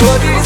What 0.00 0.39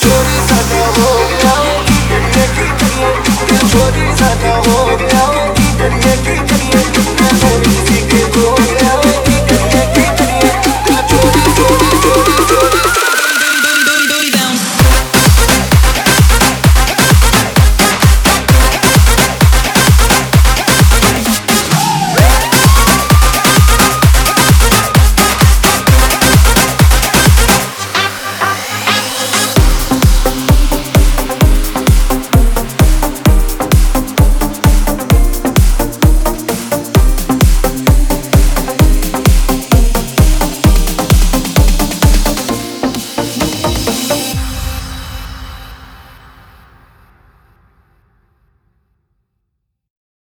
चोरी 0.00 0.38
साडा 0.48 0.84
हो 0.96 1.08
गया। 1.30 1.54
चोरी 3.72 4.06
साडा 4.20 4.54
हो 4.66 4.91